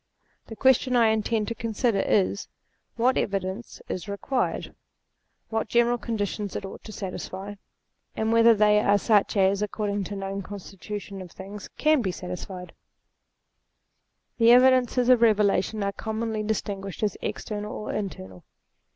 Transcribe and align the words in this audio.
The 0.47 0.55
question 0.55 0.95
I 0.95 1.09
intend 1.09 1.47
to 1.49 1.53
consider, 1.53 1.99
is, 1.99 2.47
what 2.95 3.17
evidence 3.17 3.83
is 3.87 4.07
re 4.09 4.17
quired; 4.17 4.73
what 5.49 5.67
general 5.67 5.99
conditions 5.99 6.55
it 6.55 6.65
ought 6.65 6.83
to 6.85 6.91
satisfy; 6.91 7.53
216 8.15 8.15
THEISM 8.15 8.19
and 8.23 8.33
whether 8.33 8.55
they 8.55 8.79
are 8.79 8.97
such 8.97 9.37
as, 9.37 9.61
according 9.61 10.05
to 10.05 10.15
the 10.15 10.21
known 10.21 10.41
constitution 10.41 11.21
of 11.21 11.31
things, 11.31 11.69
can 11.77 12.01
be 12.01 12.11
satisfied. 12.11 12.73
The 14.39 14.49
evidences 14.51 15.07
of 15.07 15.19
Eevelation 15.19 15.83
are 15.85 15.91
commonly 15.91 16.41
dis 16.41 16.63
tinguished 16.63 17.03
as 17.03 17.15
external 17.21 17.71
or 17.71 17.93
internal. 17.93 18.43